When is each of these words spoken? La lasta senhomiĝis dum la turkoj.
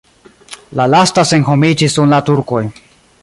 La 0.79 0.87
lasta 0.93 1.25
senhomiĝis 1.33 1.99
dum 1.99 2.09
la 2.17 2.21
turkoj. 2.31 2.65